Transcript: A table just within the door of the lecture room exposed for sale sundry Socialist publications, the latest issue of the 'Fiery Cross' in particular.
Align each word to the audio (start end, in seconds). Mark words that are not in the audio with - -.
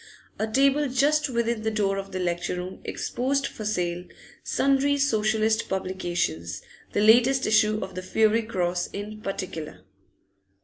A 0.39 0.47
table 0.47 0.89
just 0.89 1.29
within 1.29 1.61
the 1.61 1.69
door 1.69 1.97
of 1.99 2.11
the 2.11 2.17
lecture 2.17 2.55
room 2.55 2.81
exposed 2.83 3.45
for 3.45 3.65
sale 3.65 4.03
sundry 4.43 4.97
Socialist 4.97 5.69
publications, 5.69 6.63
the 6.91 7.01
latest 7.01 7.45
issue 7.45 7.77
of 7.83 7.93
the 7.93 8.01
'Fiery 8.01 8.41
Cross' 8.41 8.87
in 8.91 9.21
particular. 9.21 9.81